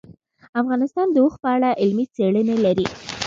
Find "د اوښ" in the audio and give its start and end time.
1.11-1.35